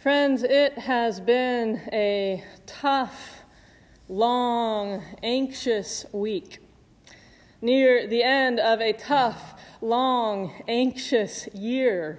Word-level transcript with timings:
Friends, 0.00 0.42
it 0.42 0.78
has 0.78 1.20
been 1.20 1.82
a 1.92 2.42
tough, 2.64 3.40
long, 4.08 5.02
anxious 5.22 6.06
week. 6.10 6.58
Near 7.60 8.06
the 8.06 8.22
end 8.22 8.58
of 8.58 8.80
a 8.80 8.94
tough, 8.94 9.60
long, 9.82 10.62
anxious 10.66 11.48
year. 11.48 12.18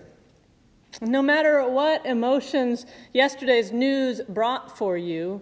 No 1.01 1.23
matter 1.23 1.67
what 1.67 2.05
emotions 2.05 2.85
yesterday's 3.13 3.71
news 3.71 4.21
brought 4.29 4.77
for 4.77 4.95
you, 4.95 5.41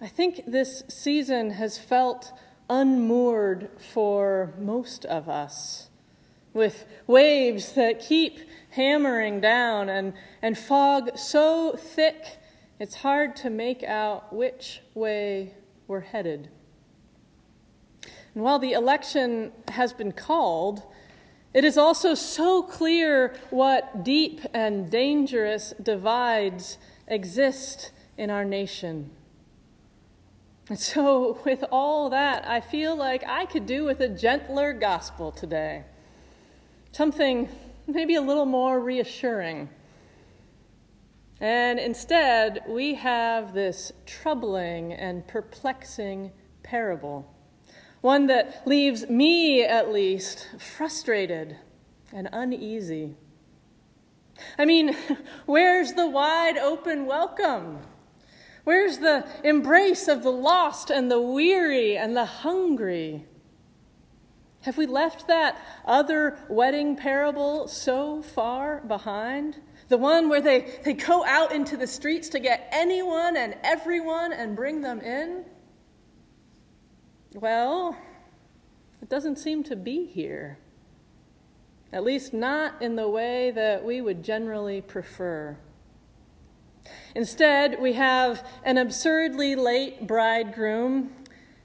I 0.00 0.08
think 0.08 0.42
this 0.44 0.82
season 0.88 1.50
has 1.52 1.78
felt 1.78 2.32
unmoored 2.68 3.70
for 3.78 4.54
most 4.58 5.04
of 5.04 5.28
us, 5.28 5.87
with 6.58 6.84
waves 7.06 7.72
that 7.72 8.00
keep 8.00 8.40
hammering 8.70 9.40
down 9.40 9.88
and, 9.88 10.12
and 10.42 10.58
fog 10.58 11.16
so 11.16 11.74
thick 11.74 12.38
it's 12.78 12.96
hard 12.96 13.34
to 13.36 13.50
make 13.50 13.82
out 13.82 14.32
which 14.32 14.82
way 14.94 15.54
we're 15.88 16.00
headed. 16.00 16.48
And 18.34 18.44
while 18.44 18.60
the 18.60 18.72
election 18.72 19.50
has 19.68 19.92
been 19.92 20.12
called, 20.12 20.82
it 21.52 21.64
is 21.64 21.76
also 21.76 22.14
so 22.14 22.62
clear 22.62 23.34
what 23.50 24.04
deep 24.04 24.42
and 24.54 24.88
dangerous 24.90 25.74
divides 25.82 26.78
exist 27.08 27.90
in 28.16 28.30
our 28.30 28.44
nation. 28.44 29.10
And 30.68 30.78
so, 30.78 31.40
with 31.44 31.64
all 31.72 32.10
that, 32.10 32.46
I 32.46 32.60
feel 32.60 32.94
like 32.94 33.24
I 33.26 33.44
could 33.44 33.66
do 33.66 33.84
with 33.84 34.00
a 34.00 34.08
gentler 34.08 34.72
gospel 34.72 35.32
today. 35.32 35.84
Something 36.92 37.48
maybe 37.86 38.14
a 38.14 38.20
little 38.20 38.46
more 38.46 38.80
reassuring. 38.80 39.68
And 41.40 41.78
instead, 41.78 42.62
we 42.66 42.94
have 42.94 43.54
this 43.54 43.92
troubling 44.06 44.92
and 44.92 45.26
perplexing 45.26 46.32
parable, 46.62 47.32
one 48.00 48.26
that 48.26 48.66
leaves 48.66 49.08
me, 49.08 49.62
at 49.64 49.92
least, 49.92 50.48
frustrated 50.58 51.56
and 52.12 52.28
uneasy. 52.32 53.16
I 54.58 54.64
mean, 54.64 54.96
where's 55.46 55.92
the 55.92 56.08
wide 56.08 56.58
open 56.58 57.06
welcome? 57.06 57.78
Where's 58.64 58.98
the 58.98 59.26
embrace 59.44 60.08
of 60.08 60.22
the 60.22 60.32
lost 60.32 60.90
and 60.90 61.10
the 61.10 61.20
weary 61.20 61.96
and 61.96 62.16
the 62.16 62.26
hungry? 62.26 63.26
Have 64.62 64.76
we 64.76 64.86
left 64.86 65.28
that 65.28 65.60
other 65.84 66.38
wedding 66.48 66.96
parable 66.96 67.68
so 67.68 68.22
far 68.22 68.80
behind? 68.80 69.56
The 69.88 69.98
one 69.98 70.28
where 70.28 70.40
they, 70.40 70.80
they 70.84 70.94
go 70.94 71.24
out 71.24 71.52
into 71.52 71.76
the 71.76 71.86
streets 71.86 72.28
to 72.30 72.38
get 72.38 72.68
anyone 72.72 73.36
and 73.36 73.56
everyone 73.62 74.32
and 74.32 74.56
bring 74.56 74.80
them 74.80 75.00
in? 75.00 75.44
Well, 77.34 77.96
it 79.00 79.08
doesn't 79.08 79.38
seem 79.38 79.62
to 79.64 79.76
be 79.76 80.06
here. 80.06 80.58
At 81.92 82.04
least 82.04 82.34
not 82.34 82.82
in 82.82 82.96
the 82.96 83.08
way 83.08 83.50
that 83.52 83.84
we 83.84 84.00
would 84.00 84.22
generally 84.22 84.80
prefer. 84.80 85.56
Instead, 87.14 87.80
we 87.80 87.94
have 87.94 88.46
an 88.64 88.76
absurdly 88.76 89.54
late 89.54 90.06
bridegroom 90.06 91.10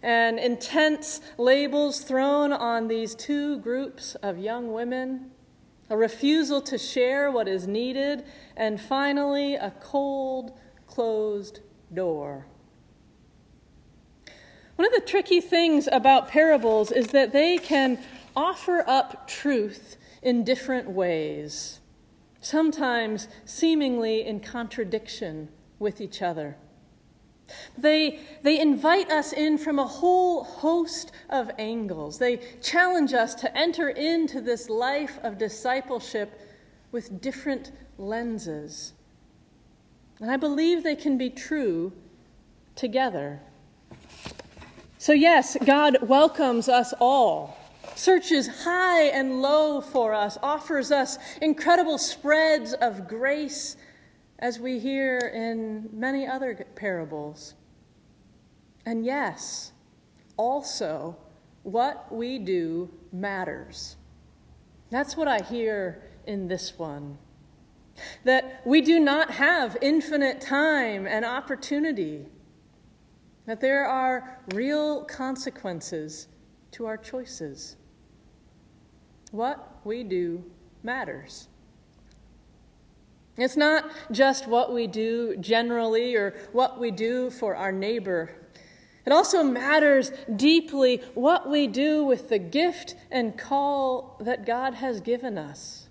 and 0.04 0.38
intense 0.38 1.22
labels 1.38 2.02
thrown 2.02 2.52
on 2.52 2.90
these 2.90 3.16
two 3.16 3.58
groups 3.60 4.16
of 4.16 4.38
young 4.38 4.74
women, 4.74 5.32
a 5.90 5.96
refusal 5.96 6.62
to 6.62 6.78
share 6.78 7.32
what 7.32 7.48
is 7.48 7.66
needed, 7.66 8.26
and 8.58 8.80
finally, 8.82 9.56
a 9.56 9.72
cold, 9.80 10.52
closed 10.86 11.62
door. 11.94 12.46
One 14.76 14.86
of 14.86 14.94
the 14.94 15.08
tricky 15.08 15.40
things 15.40 15.88
about 15.92 16.28
parables 16.28 16.92
is 16.92 17.08
that 17.08 17.32
they 17.32 17.58
can 17.58 18.00
offer 18.36 18.84
up 18.86 19.28
truth 19.28 19.96
in 20.22 20.44
different 20.44 20.90
ways, 20.90 21.80
sometimes 22.42 23.30
seemingly 23.46 24.26
in 24.26 24.42
contradiction 24.42 25.50
with 25.80 26.02
each 26.02 26.22
other. 26.22 26.58
They, 27.78 28.20
they 28.42 28.60
invite 28.60 29.12
us 29.12 29.34
in 29.34 29.58
from 29.58 29.80
a 29.80 29.88
whole 29.88 30.44
host 30.44 31.12
of 31.30 31.52
angles. 31.58 32.20
They 32.20 32.38
challenge 32.62 33.14
us 33.14 33.36
to 33.36 33.58
enter 33.58 33.90
into 33.90 34.42
this 34.42 34.70
life 34.70 35.20
of 35.24 35.38
discipleship 35.38 36.40
with 36.92 37.22
different 37.22 37.72
lenses. 37.98 38.94
And 40.20 40.32
I 40.32 40.38
believe 40.38 40.84
they 40.84 40.96
can 40.96 41.18
be 41.18 41.30
true 41.30 41.92
together. 42.76 43.42
So, 44.98 45.12
yes, 45.12 45.58
God 45.66 45.98
welcomes 46.02 46.70
us 46.70 46.94
all, 47.02 47.58
searches 47.96 48.64
high 48.64 49.04
and 49.04 49.42
low 49.42 49.82
for 49.82 50.14
us, 50.14 50.38
offers 50.42 50.92
us 50.92 51.18
incredible 51.42 51.98
spreads 51.98 52.74
of 52.74 53.08
grace 53.08 53.76
as 54.44 54.60
we 54.60 54.78
hear 54.78 55.18
in 55.34 55.88
many 55.94 56.28
other 56.28 56.54
parables. 56.76 57.54
And 58.86 59.06
yes, 59.06 59.72
also, 60.36 61.16
what 61.64 62.14
we 62.14 62.40
do 62.40 62.92
matters. 63.14 63.96
That's 64.90 65.16
what 65.16 65.30
I 65.30 65.40
hear 65.40 66.04
in 66.28 66.50
this 66.50 66.78
one. 66.78 67.18
That 68.26 68.62
we 68.66 68.82
do 68.82 69.00
not 69.00 69.32
have 69.32 69.78
infinite 69.82 70.42
time 70.42 71.08
and 71.08 71.24
opportunity. 71.24 72.26
That 73.46 73.62
there 73.62 73.86
are 73.86 74.42
real 74.54 75.06
consequences 75.06 76.28
to 76.72 76.86
our 76.86 76.98
choices. 76.98 77.78
What 79.32 79.80
we 79.86 80.04
do 80.04 80.44
matters. 80.84 81.48
It's 83.38 83.58
not 83.58 83.90
just 84.12 84.48
what 84.48 84.74
we 84.74 84.86
do 84.86 85.36
generally 85.38 86.16
or 86.16 86.36
what 86.52 86.80
we 86.80 86.92
do 86.92 87.32
for 87.32 87.56
our 87.56 87.72
neighbor. 87.72 88.30
It 89.06 89.12
also 89.12 89.44
matters 89.44 90.12
deeply 90.36 91.02
what 91.14 91.50
we 91.50 91.68
do 91.68 92.06
with 92.06 92.30
the 92.30 92.40
gift 92.40 92.96
and 93.12 93.38
call 93.38 94.18
that 94.22 94.46
God 94.46 94.76
has 94.76 95.02
given 95.02 95.38
us, 95.38 95.88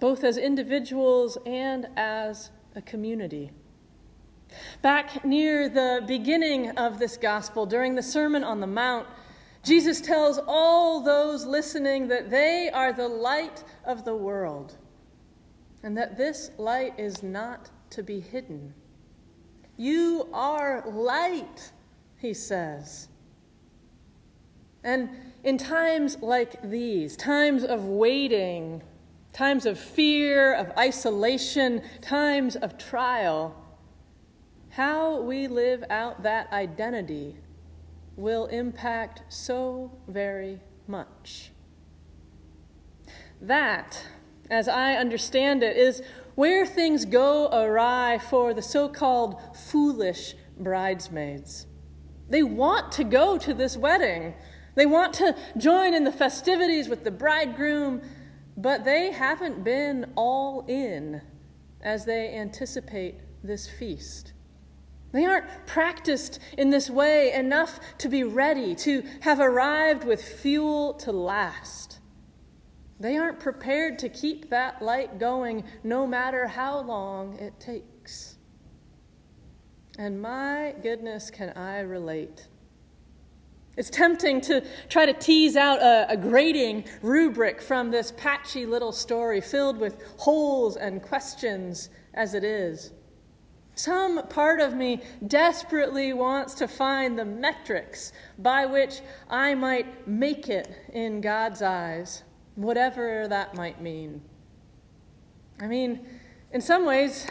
both 0.00 0.22
as 0.22 0.38
individuals 0.38 1.36
and 1.44 1.88
as 1.96 2.50
a 2.74 2.80
community. 2.80 3.50
Back 4.80 5.24
near 5.24 5.68
the 5.68 6.02
beginning 6.06 6.70
of 6.78 6.98
this 6.98 7.16
gospel, 7.16 7.66
during 7.66 7.96
the 7.96 8.02
Sermon 8.02 8.44
on 8.44 8.60
the 8.60 8.66
Mount, 8.66 9.06
Jesus 9.62 10.00
tells 10.00 10.38
all 10.46 11.00
those 11.00 11.44
listening 11.44 12.08
that 12.08 12.30
they 12.30 12.70
are 12.72 12.92
the 12.92 13.08
light 13.08 13.64
of 13.84 14.04
the 14.04 14.14
world 14.14 14.76
and 15.82 15.96
that 15.96 16.16
this 16.16 16.50
light 16.58 16.98
is 16.98 17.22
not 17.22 17.70
to 17.90 18.02
be 18.02 18.20
hidden. 18.20 18.74
You 19.76 20.28
are 20.32 20.82
light, 20.86 21.72
he 22.18 22.34
says. 22.34 23.08
And 24.82 25.10
in 25.44 25.58
times 25.58 26.18
like 26.20 26.60
these, 26.62 27.16
times 27.16 27.64
of 27.64 27.84
waiting, 27.84 28.82
times 29.32 29.66
of 29.66 29.78
fear, 29.78 30.54
of 30.54 30.72
isolation, 30.76 31.82
times 32.00 32.56
of 32.56 32.76
trial, 32.78 33.54
how 34.70 35.20
we 35.20 35.46
live 35.46 35.84
out 35.90 36.22
that 36.22 36.52
identity 36.52 37.36
will 38.16 38.46
impact 38.46 39.22
so 39.28 39.92
very 40.08 40.60
much. 40.86 41.52
That 43.40 44.04
as 44.50 44.68
I 44.68 44.94
understand 44.94 45.62
it, 45.62 45.76
is 45.76 46.02
where 46.34 46.64
things 46.64 47.04
go 47.04 47.48
awry 47.52 48.18
for 48.18 48.54
the 48.54 48.62
so 48.62 48.88
called 48.88 49.40
foolish 49.54 50.34
bridesmaids. 50.58 51.66
They 52.28 52.42
want 52.42 52.92
to 52.92 53.04
go 53.04 53.38
to 53.38 53.54
this 53.54 53.76
wedding, 53.76 54.34
they 54.74 54.86
want 54.86 55.14
to 55.14 55.34
join 55.56 55.92
in 55.94 56.04
the 56.04 56.12
festivities 56.12 56.88
with 56.88 57.02
the 57.02 57.10
bridegroom, 57.10 58.00
but 58.56 58.84
they 58.84 59.10
haven't 59.10 59.64
been 59.64 60.12
all 60.14 60.64
in 60.68 61.20
as 61.80 62.04
they 62.04 62.34
anticipate 62.34 63.16
this 63.42 63.68
feast. 63.68 64.32
They 65.12 65.24
aren't 65.24 65.66
practiced 65.66 66.38
in 66.56 66.70
this 66.70 66.90
way 66.90 67.32
enough 67.32 67.80
to 67.98 68.08
be 68.08 68.24
ready, 68.24 68.74
to 68.76 69.02
have 69.20 69.40
arrived 69.40 70.04
with 70.04 70.22
fuel 70.22 70.94
to 70.94 71.12
last. 71.12 71.98
They 73.00 73.16
aren't 73.16 73.38
prepared 73.38 73.98
to 74.00 74.08
keep 74.08 74.50
that 74.50 74.82
light 74.82 75.18
going 75.18 75.64
no 75.84 76.06
matter 76.06 76.46
how 76.46 76.80
long 76.80 77.38
it 77.38 77.58
takes. 77.60 78.36
And 79.98 80.20
my 80.20 80.74
goodness, 80.82 81.30
can 81.30 81.50
I 81.50 81.80
relate? 81.80 82.46
It's 83.76 83.90
tempting 83.90 84.40
to 84.42 84.64
try 84.88 85.06
to 85.06 85.12
tease 85.12 85.56
out 85.56 85.80
a, 85.80 86.10
a, 86.10 86.16
grading 86.16 86.84
rubric 87.00 87.62
from 87.62 87.92
this 87.92 88.12
patchy 88.16 88.66
little 88.66 88.90
story 88.90 89.40
filled 89.40 89.78
with 89.78 90.02
holes 90.16 90.76
and 90.76 91.00
questions 91.00 91.88
as 92.14 92.34
it 92.34 92.42
is. 92.42 92.92
Some 93.76 94.26
part 94.26 94.58
of 94.60 94.74
me 94.74 95.02
desperately 95.24 96.12
wants 96.12 96.54
to 96.54 96.66
find 96.66 97.16
the 97.16 97.24
metrics 97.24 98.12
by 98.36 98.66
which 98.66 99.00
I 99.30 99.54
might 99.54 100.08
make 100.08 100.48
it 100.48 100.68
in 100.92 101.20
God's 101.20 101.62
eyes, 101.62 102.24
whatever 102.58 103.28
that 103.28 103.54
might 103.54 103.80
mean. 103.80 104.20
I 105.60 105.68
mean, 105.68 106.04
in 106.52 106.60
some 106.60 106.84
ways, 106.84 107.26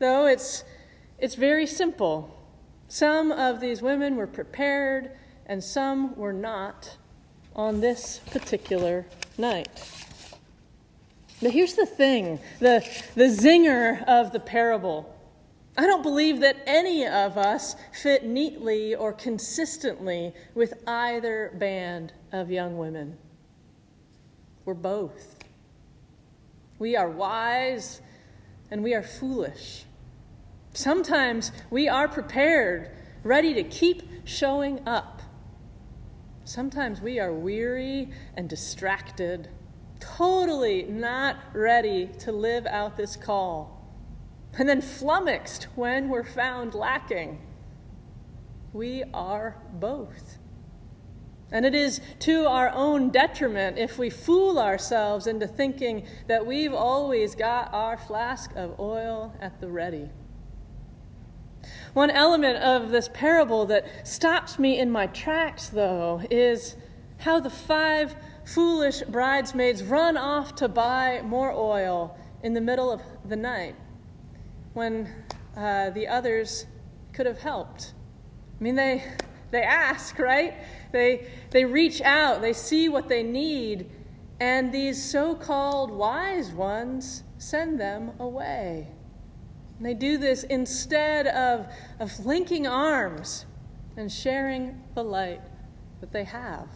though, 0.00 0.26
it's, 0.26 0.64
it's 1.18 1.36
very 1.36 1.66
simple. 1.66 2.36
Some 2.88 3.30
of 3.30 3.60
these 3.60 3.80
women 3.80 4.16
were 4.16 4.26
prepared, 4.26 5.12
and 5.46 5.62
some 5.62 6.16
were 6.16 6.32
not 6.32 6.96
on 7.54 7.80
this 7.80 8.20
particular 8.32 9.06
night. 9.38 9.68
But 11.40 11.52
here's 11.52 11.74
the 11.74 11.86
thing 11.86 12.40
the, 12.58 12.84
the 13.14 13.24
zinger 13.24 14.04
of 14.08 14.32
the 14.32 14.40
parable 14.40 15.16
I 15.78 15.86
don't 15.86 16.02
believe 16.02 16.40
that 16.40 16.56
any 16.66 17.06
of 17.06 17.38
us 17.38 17.76
fit 17.92 18.24
neatly 18.26 18.94
or 18.94 19.12
consistently 19.12 20.34
with 20.54 20.74
either 20.86 21.52
band 21.54 22.12
of 22.32 22.50
young 22.50 22.76
women. 22.76 23.16
We're 24.64 24.74
both. 24.74 25.36
We 26.78 26.96
are 26.96 27.08
wise 27.08 28.00
and 28.70 28.82
we 28.82 28.94
are 28.94 29.02
foolish. 29.02 29.84
Sometimes 30.74 31.52
we 31.70 31.88
are 31.88 32.08
prepared, 32.08 32.90
ready 33.22 33.54
to 33.54 33.62
keep 33.62 34.02
showing 34.24 34.86
up. 34.86 35.22
Sometimes 36.44 37.00
we 37.00 37.20
are 37.20 37.32
weary 37.32 38.10
and 38.36 38.48
distracted, 38.48 39.48
totally 40.00 40.84
not 40.84 41.36
ready 41.52 42.08
to 42.20 42.32
live 42.32 42.66
out 42.66 42.96
this 42.96 43.16
call 43.16 43.82
and 44.58 44.68
then 44.68 44.80
flummoxed 44.80 45.64
when 45.74 46.08
we're 46.08 46.24
found 46.24 46.74
lacking. 46.74 47.40
We 48.72 49.04
are 49.14 49.56
both. 49.72 50.38
And 51.52 51.66
it 51.66 51.74
is 51.74 52.00
to 52.20 52.46
our 52.46 52.70
own 52.70 53.10
detriment 53.10 53.78
if 53.78 53.98
we 53.98 54.08
fool 54.08 54.58
ourselves 54.58 55.26
into 55.26 55.46
thinking 55.46 56.06
that 56.26 56.46
we've 56.46 56.72
always 56.72 57.34
got 57.34 57.72
our 57.74 57.98
flask 57.98 58.50
of 58.56 58.80
oil 58.80 59.34
at 59.38 59.60
the 59.60 59.68
ready. 59.68 60.08
One 61.92 62.10
element 62.10 62.56
of 62.56 62.90
this 62.90 63.10
parable 63.12 63.66
that 63.66 64.08
stops 64.08 64.58
me 64.58 64.78
in 64.78 64.90
my 64.90 65.06
tracks, 65.06 65.68
though, 65.68 66.22
is 66.30 66.74
how 67.18 67.38
the 67.38 67.50
five 67.50 68.16
foolish 68.44 69.02
bridesmaids 69.02 69.82
run 69.82 70.16
off 70.16 70.54
to 70.56 70.68
buy 70.68 71.20
more 71.22 71.52
oil 71.52 72.18
in 72.42 72.54
the 72.54 72.60
middle 72.60 72.90
of 72.90 73.02
the 73.28 73.36
night 73.36 73.76
when 74.72 75.08
uh, 75.56 75.90
the 75.90 76.08
others 76.08 76.66
could 77.12 77.26
have 77.26 77.38
helped. 77.38 77.92
I 78.58 78.64
mean, 78.64 78.74
they, 78.74 79.04
they 79.50 79.62
ask, 79.62 80.18
right? 80.18 80.54
They, 80.92 81.26
they 81.50 81.64
reach 81.64 82.00
out, 82.02 82.42
they 82.42 82.52
see 82.52 82.88
what 82.88 83.08
they 83.08 83.22
need, 83.22 83.90
and 84.38 84.72
these 84.72 85.02
so 85.02 85.34
called 85.34 85.90
wise 85.90 86.50
ones 86.50 87.22
send 87.38 87.80
them 87.80 88.12
away. 88.18 88.88
And 89.76 89.86
they 89.86 89.94
do 89.94 90.18
this 90.18 90.44
instead 90.44 91.26
of, 91.26 91.66
of 91.98 92.26
linking 92.26 92.66
arms 92.66 93.46
and 93.96 94.10
sharing 94.10 94.82
the 94.94 95.02
light 95.02 95.40
that 96.00 96.12
they 96.12 96.24
have. 96.24 96.68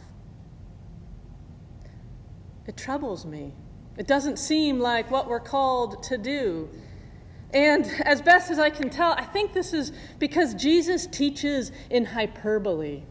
It 2.66 2.76
troubles 2.76 3.24
me. 3.24 3.52
It 3.96 4.06
doesn't 4.06 4.38
seem 4.38 4.78
like 4.78 5.10
what 5.10 5.28
we're 5.28 5.40
called 5.40 6.02
to 6.04 6.18
do. 6.18 6.68
And 7.52 7.86
as 8.04 8.20
best 8.20 8.50
as 8.50 8.58
I 8.58 8.70
can 8.70 8.90
tell, 8.90 9.12
I 9.12 9.24
think 9.24 9.52
this 9.52 9.72
is 9.72 9.92
because 10.18 10.54
Jesus 10.54 11.06
teaches 11.06 11.72
in 11.90 12.04
hyperbole. 12.04 13.02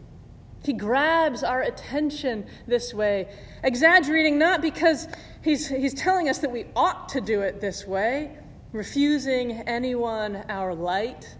He 0.66 0.72
grabs 0.72 1.44
our 1.44 1.62
attention 1.62 2.44
this 2.66 2.92
way, 2.92 3.28
exaggerating 3.62 4.36
not 4.36 4.60
because 4.60 5.06
he's, 5.40 5.68
he's 5.68 5.94
telling 5.94 6.28
us 6.28 6.38
that 6.38 6.50
we 6.50 6.64
ought 6.74 7.08
to 7.10 7.20
do 7.20 7.42
it 7.42 7.60
this 7.60 7.86
way, 7.86 8.36
refusing 8.72 9.52
anyone 9.68 10.44
our 10.48 10.74
light, 10.74 11.36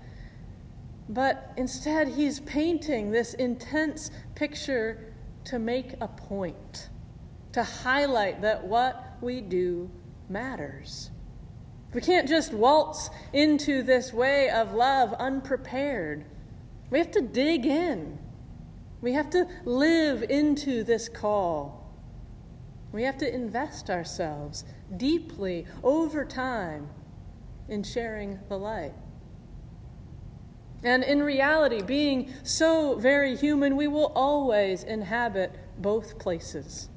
but 1.08 1.52
instead 1.56 2.06
he's 2.06 2.38
painting 2.38 3.10
this 3.10 3.34
intense 3.34 4.12
picture 4.36 5.12
to 5.46 5.58
make 5.58 5.94
a 6.00 6.06
point, 6.06 6.88
to 7.50 7.64
highlight 7.64 8.40
that 8.42 8.62
what 8.62 9.16
we 9.20 9.40
do 9.40 9.90
matters. 10.28 11.10
We 11.92 12.00
can't 12.00 12.28
just 12.28 12.52
waltz 12.52 13.10
into 13.32 13.82
this 13.82 14.12
way 14.12 14.50
of 14.50 14.72
love 14.72 15.14
unprepared. 15.14 16.26
We 16.90 16.98
have 16.98 17.10
to 17.10 17.22
dig 17.22 17.66
in. 17.66 18.20
We 19.06 19.12
have 19.12 19.30
to 19.30 19.46
live 19.64 20.24
into 20.24 20.82
this 20.82 21.08
call. 21.08 21.94
We 22.90 23.04
have 23.04 23.16
to 23.18 23.32
invest 23.32 23.88
ourselves 23.88 24.64
deeply 24.96 25.64
over 25.84 26.24
time 26.24 26.88
in 27.68 27.84
sharing 27.84 28.40
the 28.48 28.58
light. 28.58 28.94
And 30.82 31.04
in 31.04 31.22
reality, 31.22 31.82
being 31.82 32.32
so 32.42 32.96
very 32.96 33.36
human, 33.36 33.76
we 33.76 33.86
will 33.86 34.10
always 34.16 34.82
inhabit 34.82 35.52
both 35.78 36.18
places. 36.18 36.88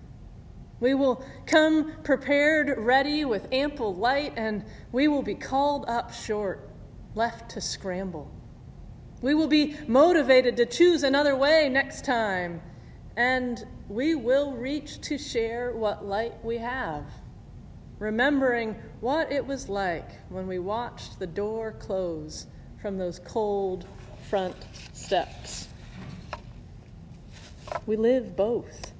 We 0.79 0.95
will 0.95 1.23
come 1.45 1.93
prepared, 2.01 2.75
ready, 2.79 3.23
with 3.23 3.47
ample 3.51 3.93
light, 3.93 4.33
and 4.35 4.65
we 4.91 5.07
will 5.07 5.21
be 5.21 5.35
called 5.35 5.85
up 5.87 6.11
short, 6.11 6.71
left 7.13 7.51
to 7.51 7.61
scramble. 7.61 8.31
We 9.21 9.33
will 9.33 9.47
be 9.47 9.75
motivated 9.87 10.55
to 10.57 10.65
choose 10.65 11.03
another 11.03 11.35
way 11.35 11.67
next 11.69 12.05
time, 12.05 12.61
and 13.17 13.65
we 13.89 14.15
will 14.15 14.53
reach 14.53 15.01
to 15.01 15.17
share 15.17 15.71
what 15.71 16.05
light 16.05 16.33
we 16.43 16.57
have, 16.59 17.03
remembering 17.97 18.75
what 19.01 19.31
it 19.31 19.45
was 19.45 19.67
like 19.67 20.09
when 20.29 20.47
we 20.47 20.57
watched 20.57 21.19
the 21.19 21.27
door 21.27 21.73
close 21.73 22.47
from 22.81 22.97
those 22.97 23.19
cold 23.19 23.85
front 24.29 24.55
steps. 24.93 25.67
We 27.85 27.97
live 27.97 28.37
both. 28.37 28.93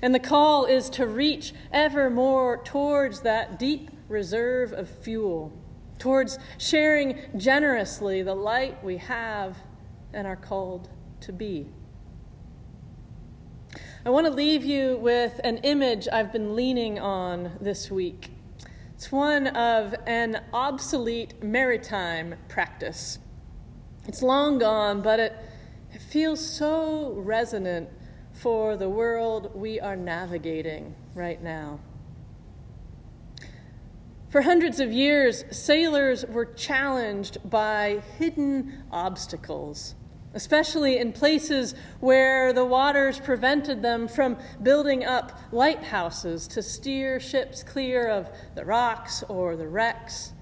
And 0.00 0.14
the 0.14 0.20
call 0.20 0.64
is 0.64 0.88
to 0.90 1.06
reach 1.06 1.52
ever 1.72 2.08
more 2.08 2.62
towards 2.62 3.20
that 3.20 3.58
deep 3.58 3.90
reserve 4.08 4.72
of 4.72 4.88
fuel, 4.88 5.52
towards 5.98 6.38
sharing 6.58 7.18
generously 7.36 8.22
the 8.22 8.34
light 8.34 8.82
we 8.84 8.98
have 8.98 9.56
and 10.12 10.26
are 10.26 10.36
called 10.36 10.88
to 11.20 11.32
be. 11.32 11.68
I 14.04 14.10
want 14.10 14.26
to 14.26 14.32
leave 14.32 14.64
you 14.64 14.96
with 14.98 15.40
an 15.42 15.58
image 15.58 16.06
I've 16.12 16.32
been 16.32 16.54
leaning 16.54 16.98
on 16.98 17.58
this 17.60 17.90
week. 17.90 18.30
It's 18.94 19.10
one 19.10 19.48
of 19.48 19.94
an 20.06 20.42
obsolete 20.52 21.42
maritime 21.42 22.36
practice. 22.48 23.18
It's 24.06 24.22
long 24.22 24.58
gone, 24.58 25.02
but 25.02 25.18
it, 25.18 25.36
it 25.92 26.00
feels 26.00 26.44
so 26.44 27.14
resonant 27.16 27.88
for 28.32 28.76
the 28.76 28.88
world 28.88 29.50
we 29.54 29.80
are 29.80 29.96
navigating 29.96 30.94
right 31.14 31.42
now. 31.42 31.80
For 34.28 34.42
hundreds 34.42 34.80
of 34.80 34.92
years, 34.92 35.44
sailors 35.50 36.24
were 36.26 36.44
challenged 36.44 37.38
by 37.48 38.02
hidden 38.18 38.84
obstacles, 38.90 39.94
especially 40.34 40.98
in 40.98 41.12
places 41.12 41.74
where 42.00 42.52
the 42.52 42.64
waters 42.64 43.20
prevented 43.20 43.82
them 43.82 44.08
from 44.08 44.36
building 44.62 45.04
up 45.04 45.38
lighthouses 45.52 46.48
to 46.48 46.62
steer 46.62 47.20
ships 47.20 47.62
clear 47.62 48.08
of 48.08 48.28
the 48.54 48.64
rocks 48.64 49.22
or 49.28 49.56
the 49.56 49.68
wrecks. 49.68 50.32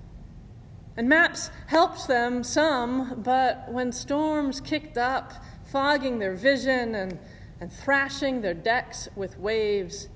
And 0.97 1.09
maps 1.09 1.51
helped 1.67 2.09
them 2.09 2.43
some, 2.45 3.23
but 3.23 3.71
when 3.71 3.93
storms 3.93 4.61
kicked 4.61 4.97
up, 4.97 5.33
fogging 5.65 6.19
their 6.19 6.35
vision 6.35 6.95
and 6.95 7.19
and 7.61 7.73
thrashing 7.73 8.41
their 8.41 8.55
decks 8.55 9.09
with 9.17 9.39
waves, 9.39 10.09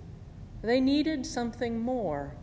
they 0.62 0.80
needed 0.80 1.24
something 1.24 1.78
more, 1.78 2.34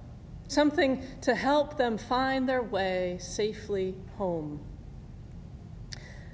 something 0.47 1.03
to 1.21 1.35
help 1.35 1.77
them 1.77 1.97
find 1.97 2.47
their 2.47 2.63
way 2.63 3.17
safely 3.19 3.95
home. 4.17 4.59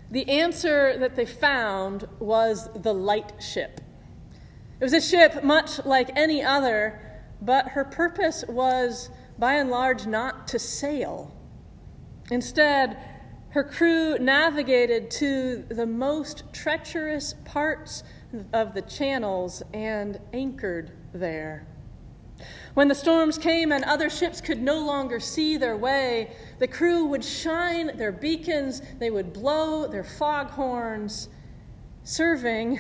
The 0.10 0.28
answer 0.30 0.98
that 0.98 1.16
they 1.16 1.26
found 1.26 2.08
was 2.20 2.70
the 2.76 2.94
light 2.94 3.34
ship. 3.42 3.80
It 4.80 4.84
was 4.84 4.94
a 4.94 5.02
ship 5.02 5.44
much 5.44 5.86
like 5.86 6.10
any 6.18 6.44
other, 6.44 7.00
but 7.42 7.70
her 7.70 7.86
purpose 7.86 8.44
was 8.48 9.10
by 9.40 9.54
and 9.54 9.70
large 9.70 10.06
not 10.06 10.48
to 10.50 10.60
sail. 10.60 11.34
Instead, 12.30 12.98
her 13.50 13.64
crew 13.64 14.18
navigated 14.18 15.12
to 15.12 15.66
the 15.70 15.86
most 15.86 16.44
treacherous 16.54 17.36
parts 17.46 18.04
of 18.54 18.74
the 18.74 18.82
channels 18.82 19.62
and 19.74 20.20
anchored 20.34 20.92
there. 21.14 21.68
When 22.74 22.88
the 22.88 22.96
storms 22.96 23.38
came 23.38 23.72
and 23.72 23.84
other 23.84 24.10
ships 24.10 24.40
could 24.40 24.62
no 24.62 24.80
longer 24.80 25.20
see 25.20 25.58
their 25.58 25.76
way, 25.76 26.36
the 26.60 26.68
crew 26.68 27.06
would 27.06 27.24
shine 27.24 27.98
their 27.98 28.14
beacons, 28.14 28.82
they 28.98 29.12
would 29.12 29.34
blow 29.34 29.88
their 29.88 30.06
foghorns, 30.06 31.28
serving 32.04 32.80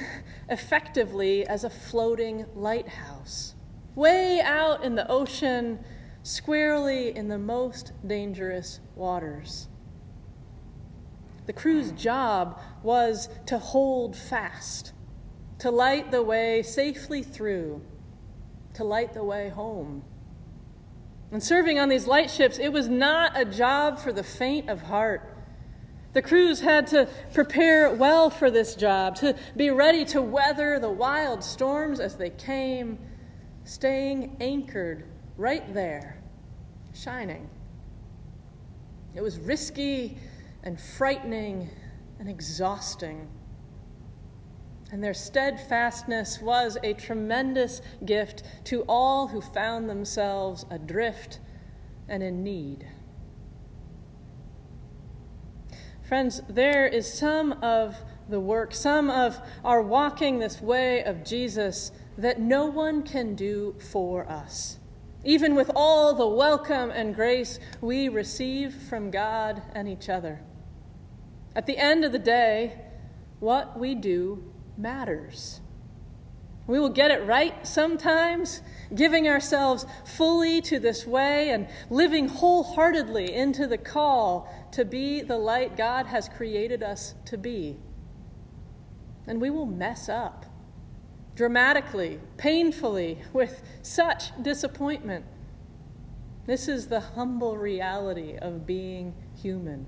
effectively 0.49 1.45
as 1.45 1.65
a 1.65 1.69
floating 1.69 2.45
lighthouse. 2.55 3.55
Way 3.93 4.39
out 4.39 4.83
in 4.83 4.95
the 4.95 5.09
ocean, 5.11 5.83
squarely 6.23 7.15
in 7.15 7.27
the 7.27 7.37
most 7.37 7.91
dangerous 8.07 8.79
waters. 8.95 9.67
The 11.47 11.53
crew's 11.53 11.91
job 11.91 12.61
was 12.81 13.27
to 13.47 13.57
hold 13.57 14.15
fast, 14.15 14.93
to 15.59 15.69
light 15.69 16.11
the 16.11 16.23
way 16.23 16.63
safely 16.63 17.23
through 17.23 17.81
to 18.73 18.83
light 18.83 19.13
the 19.13 19.23
way 19.23 19.49
home. 19.49 20.03
And 21.31 21.41
serving 21.41 21.79
on 21.79 21.89
these 21.89 22.07
lightships, 22.07 22.59
it 22.59 22.73
was 22.73 22.89
not 22.89 23.39
a 23.39 23.45
job 23.45 23.99
for 23.99 24.11
the 24.11 24.23
faint 24.23 24.69
of 24.69 24.81
heart. 24.81 25.37
The 26.13 26.21
crews 26.21 26.59
had 26.59 26.87
to 26.87 27.07
prepare 27.33 27.93
well 27.93 28.29
for 28.29 28.51
this 28.51 28.75
job, 28.75 29.15
to 29.17 29.35
be 29.55 29.69
ready 29.69 30.03
to 30.05 30.21
weather 30.21 30.77
the 30.77 30.89
wild 30.89 31.41
storms 31.43 32.01
as 32.01 32.17
they 32.17 32.31
came, 32.31 32.99
staying 33.63 34.35
anchored 34.41 35.05
right 35.37 35.73
there, 35.73 36.21
shining. 36.93 37.49
It 39.15 39.21
was 39.21 39.39
risky 39.39 40.17
and 40.63 40.79
frightening 40.79 41.69
and 42.19 42.29
exhausting 42.29 43.29
and 44.91 45.01
their 45.01 45.13
steadfastness 45.13 46.41
was 46.41 46.77
a 46.83 46.93
tremendous 46.93 47.81
gift 48.05 48.43
to 48.65 48.83
all 48.89 49.27
who 49.27 49.39
found 49.39 49.89
themselves 49.89 50.65
adrift 50.69 51.39
and 52.09 52.21
in 52.21 52.43
need. 52.43 52.85
Friends, 56.03 56.41
there 56.49 56.85
is 56.85 57.11
some 57.11 57.53
of 57.63 57.95
the 58.27 58.39
work, 58.39 58.73
some 58.73 59.09
of 59.09 59.39
our 59.63 59.81
walking 59.81 60.39
this 60.39 60.61
way 60.61 61.01
of 61.05 61.23
Jesus 61.23 61.93
that 62.17 62.39
no 62.39 62.65
one 62.65 63.01
can 63.03 63.33
do 63.33 63.75
for 63.91 64.27
us. 64.29 64.77
Even 65.23 65.55
with 65.55 65.71
all 65.73 66.13
the 66.13 66.27
welcome 66.27 66.91
and 66.91 67.15
grace 67.15 67.59
we 67.79 68.09
receive 68.09 68.73
from 68.73 69.09
God 69.09 69.61
and 69.73 69.87
each 69.87 70.09
other. 70.09 70.41
At 71.55 71.65
the 71.65 71.77
end 71.77 72.03
of 72.03 72.11
the 72.11 72.19
day, 72.19 72.81
what 73.39 73.79
we 73.79 73.95
do 73.95 74.50
matters. 74.81 75.61
We 76.67 76.79
will 76.79 76.89
get 76.89 77.11
it 77.11 77.25
right 77.25 77.65
sometimes, 77.65 78.61
giving 78.93 79.27
ourselves 79.27 79.85
fully 80.05 80.61
to 80.61 80.79
this 80.79 81.05
way 81.05 81.49
and 81.49 81.67
living 81.89 82.27
wholeheartedly 82.27 83.33
into 83.33 83.67
the 83.67 83.77
call 83.77 84.47
to 84.71 84.85
be 84.85 85.21
the 85.21 85.37
light 85.37 85.75
God 85.75 86.05
has 86.07 86.29
created 86.29 86.83
us 86.83 87.15
to 87.25 87.37
be. 87.37 87.77
And 89.27 89.41
we 89.41 89.49
will 89.49 89.65
mess 89.65 90.07
up 90.07 90.45
dramatically, 91.35 92.19
painfully, 92.37 93.19
with 93.33 93.63
such 93.81 94.31
disappointment. 94.41 95.25
This 96.45 96.67
is 96.67 96.87
the 96.87 96.99
humble 96.99 97.57
reality 97.57 98.37
of 98.37 98.65
being 98.65 99.13
human. 99.41 99.85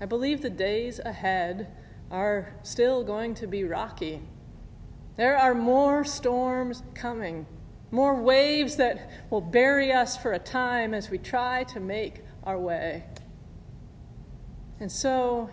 I 0.00 0.06
believe 0.06 0.42
the 0.42 0.50
days 0.50 0.98
ahead 1.04 1.68
are 2.10 2.54
still 2.62 3.02
going 3.04 3.34
to 3.34 3.46
be 3.46 3.64
rocky. 3.64 4.22
There 5.16 5.36
are 5.36 5.54
more 5.54 6.04
storms 6.04 6.82
coming, 6.94 7.46
more 7.90 8.20
waves 8.20 8.76
that 8.76 9.10
will 9.30 9.40
bury 9.40 9.92
us 9.92 10.16
for 10.16 10.32
a 10.32 10.38
time 10.38 10.94
as 10.94 11.10
we 11.10 11.18
try 11.18 11.64
to 11.64 11.80
make 11.80 12.22
our 12.44 12.58
way. 12.58 13.04
And 14.78 14.92
so, 14.92 15.48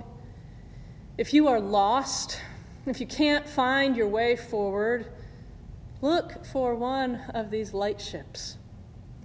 if 1.18 1.34
you 1.34 1.48
are 1.48 1.60
lost, 1.60 2.40
if 2.86 3.00
you 3.00 3.08
can't 3.08 3.48
find 3.48 3.96
your 3.96 4.08
way 4.08 4.36
forward, 4.36 5.08
look 6.02 6.46
for 6.46 6.76
one 6.76 7.22
of 7.34 7.50
these 7.50 7.72
lightships. 7.72 8.58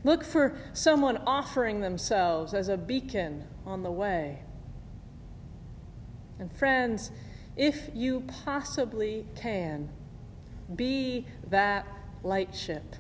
Look 0.05 0.23
for 0.23 0.57
someone 0.73 1.17
offering 1.27 1.81
themselves 1.81 2.55
as 2.55 2.69
a 2.69 2.77
beacon 2.77 3.45
on 3.67 3.83
the 3.83 3.91
way. 3.91 4.45
And 6.39 6.53
friends, 6.53 7.11
if 7.57 7.91
you 7.95 8.21
possibly 8.45 9.27
can, 9.35 9.89
be 10.75 11.27
that 11.49 11.87
lightship. 12.23 12.97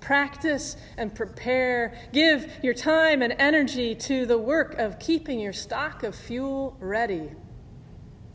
Practice 0.00 0.76
and 0.96 1.14
prepare. 1.14 1.94
Give 2.12 2.50
your 2.62 2.74
time 2.74 3.22
and 3.22 3.34
energy 3.38 3.94
to 3.94 4.26
the 4.26 4.38
work 4.38 4.74
of 4.78 4.98
keeping 4.98 5.38
your 5.38 5.52
stock 5.52 6.02
of 6.02 6.14
fuel 6.14 6.76
ready. 6.80 7.30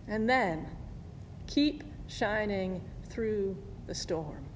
And 0.07 0.29
then 0.29 0.67
keep 1.47 1.83
shining 2.07 2.81
through 3.09 3.57
the 3.85 3.95
storm. 3.95 4.46